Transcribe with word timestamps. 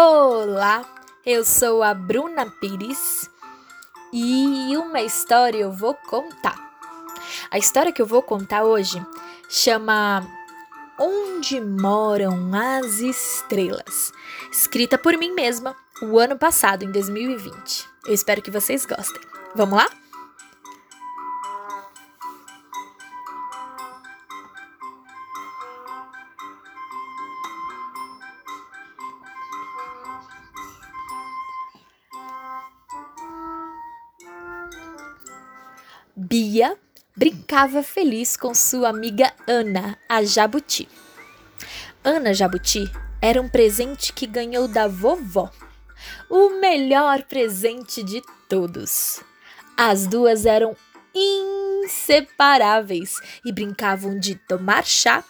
Olá, 0.00 0.84
eu 1.26 1.44
sou 1.44 1.82
a 1.82 1.92
Bruna 1.92 2.48
Pires 2.48 3.28
e 4.12 4.76
uma 4.76 5.00
história 5.00 5.58
eu 5.58 5.72
vou 5.72 5.92
contar. 5.92 6.56
A 7.50 7.58
história 7.58 7.90
que 7.90 8.00
eu 8.00 8.06
vou 8.06 8.22
contar 8.22 8.62
hoje 8.62 9.04
chama 9.48 10.24
Onde 11.00 11.60
Moram 11.60 12.48
as 12.54 13.00
Estrelas, 13.00 14.12
escrita 14.52 14.96
por 14.96 15.18
mim 15.18 15.32
mesma 15.32 15.74
o 16.00 16.16
ano 16.16 16.38
passado, 16.38 16.84
em 16.84 16.92
2020. 16.92 17.88
Eu 18.06 18.14
espero 18.14 18.40
que 18.40 18.52
vocês 18.52 18.86
gostem. 18.86 19.20
Vamos 19.56 19.78
lá? 19.78 19.88
Bia 36.20 36.76
brincava 37.16 37.80
feliz 37.80 38.36
com 38.36 38.52
sua 38.52 38.88
amiga 38.88 39.32
Ana, 39.46 39.96
a 40.08 40.24
jabuti. 40.24 40.88
Ana 42.02 42.34
Jabuti 42.34 42.90
era 43.22 43.40
um 43.40 43.48
presente 43.48 44.12
que 44.12 44.26
ganhou 44.26 44.66
da 44.66 44.88
vovó. 44.88 45.48
O 46.28 46.58
melhor 46.60 47.22
presente 47.22 48.02
de 48.02 48.20
todos. 48.48 49.20
As 49.76 50.08
duas 50.08 50.44
eram 50.44 50.76
inseparáveis 51.14 53.20
e 53.44 53.52
brincavam 53.52 54.18
de 54.18 54.34
tomar 54.34 54.84
chá 54.84 55.22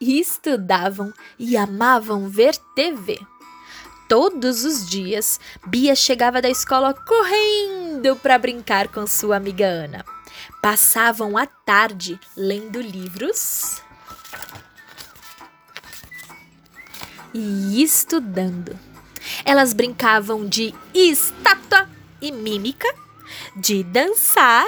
e 0.00 0.18
estudavam 0.18 1.12
e 1.38 1.58
amavam 1.58 2.30
ver 2.30 2.56
TV. 2.74 3.18
Todos 4.08 4.64
os 4.64 4.88
dias, 4.88 5.40
Bia 5.66 5.94
chegava 5.94 6.42
da 6.42 6.50
escola 6.50 6.92
correndo 6.92 8.14
para 8.16 8.38
brincar 8.38 8.88
com 8.88 9.06
sua 9.06 9.36
amiga 9.36 9.66
Ana. 9.66 10.04
Passavam 10.60 11.38
a 11.38 11.46
tarde 11.46 12.20
lendo 12.36 12.80
livros 12.80 13.82
e 17.32 17.82
estudando. 17.82 18.78
Elas 19.44 19.72
brincavam 19.72 20.46
de 20.46 20.74
estátua 20.92 21.88
e 22.20 22.30
mímica, 22.30 22.88
de 23.56 23.82
dançar, 23.84 24.66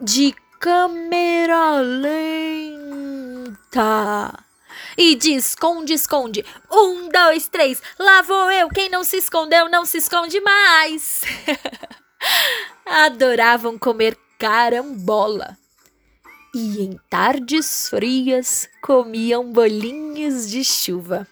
de 0.00 0.34
câmera 0.58 1.80
lenta 1.80 2.16
e 4.96 5.14
de 5.14 5.34
esconde, 5.34 5.94
esconde. 5.94 6.44
Um, 6.70 7.08
dois, 7.08 7.48
três, 7.48 7.82
lá 7.98 8.22
vou 8.22 8.50
eu. 8.50 8.68
Quem 8.68 8.88
não 8.88 9.04
se 9.04 9.16
escondeu, 9.16 9.68
não 9.68 9.84
se 9.84 9.98
esconde 9.98 10.40
mais. 10.40 11.22
Adoravam 12.86 13.78
comer 13.78 14.16
carambola. 14.38 15.56
E 16.54 16.82
em 16.82 16.98
tardes 17.10 17.88
frias 17.90 18.68
comiam 18.82 19.52
bolinhos 19.52 20.48
de 20.48 20.64
chuva. 20.64 21.26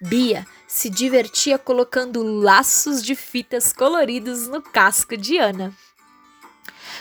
Bia 0.00 0.46
se 0.68 0.88
divertia 0.88 1.58
colocando 1.58 2.22
laços 2.22 3.02
de 3.02 3.14
fitas 3.14 3.72
coloridos 3.72 4.46
no 4.46 4.62
casco 4.62 5.16
de 5.16 5.36
Ana. 5.36 5.74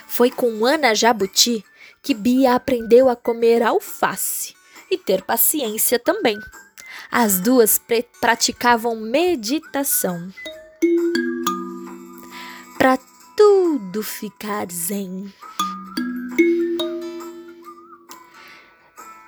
Foi 0.07 0.31
com 0.31 0.65
Ana 0.65 0.95
Jabuti 0.95 1.63
que 2.01 2.13
Bia 2.13 2.55
aprendeu 2.55 3.09
a 3.09 3.15
comer 3.15 3.61
alface 3.61 4.58
e 4.89 4.97
ter 4.97 5.23
paciência 5.23 5.99
também. 5.99 6.37
As 7.11 7.39
duas 7.39 7.81
praticavam 8.19 8.95
meditação. 8.95 10.31
Para 12.77 12.97
tudo 13.35 14.03
ficar 14.03 14.67
zen. 14.71 15.33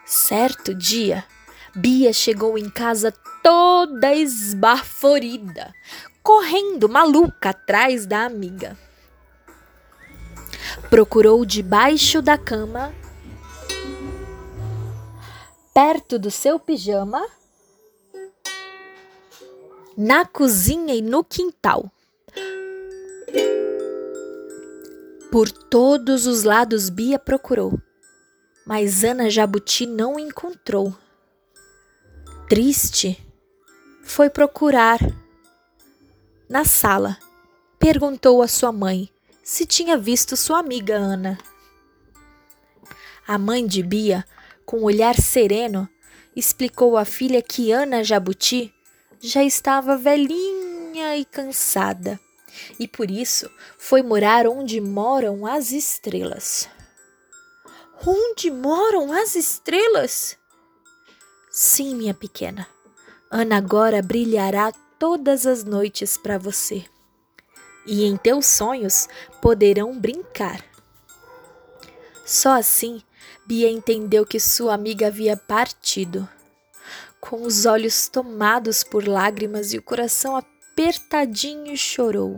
Certo 0.05 0.73
dia, 0.73 1.25
Bia 1.75 2.13
chegou 2.13 2.57
em 2.57 2.69
casa 2.69 3.13
toda 3.41 4.13
esbaforida, 4.13 5.73
correndo 6.21 6.87
maluca 6.87 7.49
atrás 7.49 8.05
da 8.05 8.25
amiga. 8.25 8.77
Procurou 10.89 11.45
debaixo 11.45 12.21
da 12.21 12.37
cama 12.37 12.93
perto 15.73 16.19
do 16.19 16.29
seu 16.29 16.59
pijama, 16.59 17.25
na 19.97 20.25
cozinha 20.25 20.93
e 20.93 21.01
no 21.01 21.23
quintal. 21.23 21.91
Por 25.31 25.49
todos 25.49 26.27
os 26.27 26.43
lados 26.43 26.89
Bia 26.89 27.17
procurou, 27.17 27.79
mas 28.65 29.03
Ana 29.03 29.29
Jabuti 29.29 29.85
não 29.85 30.19
encontrou. 30.19 30.93
Triste, 32.49 33.17
foi 34.03 34.29
procurar 34.29 34.99
na 36.49 36.65
sala. 36.65 37.17
Perguntou 37.79 38.41
à 38.41 38.47
sua 38.47 38.73
mãe 38.73 39.09
se 39.41 39.65
tinha 39.65 39.97
visto 39.97 40.35
sua 40.35 40.59
amiga 40.59 40.97
Ana. 40.97 41.37
A 43.25 43.37
mãe 43.37 43.65
de 43.65 43.81
Bia 43.81 44.25
com 44.65 44.79
um 44.79 44.83
olhar 44.83 45.15
sereno, 45.15 45.87
explicou 46.35 46.97
à 46.97 47.05
filha 47.05 47.41
que 47.41 47.71
Ana 47.71 48.03
Jabuti 48.03 48.73
já 49.19 49.43
estava 49.43 49.97
velhinha 49.97 51.17
e 51.17 51.25
cansada, 51.25 52.19
e 52.79 52.87
por 52.87 53.09
isso 53.09 53.49
foi 53.77 54.01
morar 54.01 54.47
onde 54.47 54.79
moram 54.81 55.45
as 55.45 55.71
estrelas. 55.71 56.69
Onde 58.05 58.49
moram 58.49 59.11
as 59.11 59.35
estrelas? 59.35 60.37
Sim, 61.51 61.95
minha 61.95 62.13
pequena. 62.13 62.67
Ana 63.29 63.57
agora 63.57 64.01
brilhará 64.01 64.71
todas 64.97 65.45
as 65.45 65.63
noites 65.63 66.17
para 66.17 66.37
você. 66.37 66.83
E 67.85 68.05
em 68.05 68.17
teus 68.17 68.45
sonhos 68.45 69.07
poderão 69.41 69.97
brincar. 69.97 70.63
Só 72.25 72.57
assim 72.57 73.01
Bia 73.45 73.69
entendeu 73.69 74.25
que 74.25 74.39
sua 74.39 74.73
amiga 74.73 75.07
havia 75.07 75.35
partido. 75.35 76.27
Com 77.19 77.43
os 77.43 77.65
olhos 77.65 78.07
tomados 78.07 78.83
por 78.83 79.07
lágrimas 79.07 79.73
e 79.73 79.77
o 79.77 79.81
coração 79.81 80.35
apertadinho, 80.35 81.75
chorou. 81.77 82.37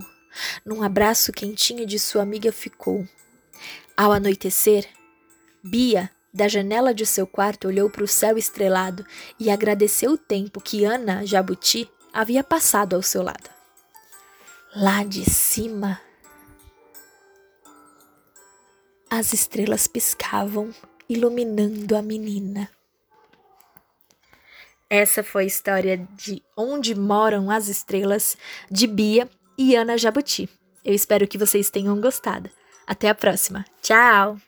Num 0.65 0.83
abraço 0.83 1.31
quentinho 1.31 1.85
de 1.85 1.97
sua 1.99 2.23
amiga 2.23 2.51
ficou. 2.51 3.07
Ao 3.95 4.11
anoitecer, 4.11 4.87
Bia, 5.63 6.09
da 6.33 6.47
janela 6.47 6.93
de 6.93 7.05
seu 7.05 7.27
quarto, 7.27 7.67
olhou 7.67 7.89
para 7.89 8.03
o 8.03 8.07
céu 8.07 8.37
estrelado 8.37 9.05
e 9.39 9.51
agradeceu 9.51 10.11
o 10.11 10.17
tempo 10.17 10.59
que 10.59 10.83
Ana 10.83 11.25
Jabuti 11.25 11.87
havia 12.11 12.43
passado 12.43 12.95
ao 12.95 13.01
seu 13.01 13.21
lado. 13.21 13.49
Lá 14.75 15.03
de 15.03 15.29
cima, 15.29 16.01
as 19.15 19.31
estrelas 19.31 19.85
piscavam 19.85 20.73
iluminando 21.07 21.95
a 21.95 22.01
menina. 22.01 22.67
Essa 24.89 25.23
foi 25.23 25.43
a 25.43 25.45
história 25.45 26.07
de 26.17 26.41
Onde 26.57 26.95
Moram 26.95 27.51
as 27.51 27.67
Estrelas, 27.67 28.35
de 28.71 28.87
Bia 28.87 29.29
e 29.55 29.75
Ana 29.75 29.99
Jabuti. 29.99 30.49
Eu 30.83 30.95
espero 30.95 31.27
que 31.27 31.37
vocês 31.37 31.69
tenham 31.69 32.01
gostado. 32.01 32.49
Até 32.87 33.07
a 33.07 33.13
próxima. 33.13 33.63
Tchau! 33.83 34.39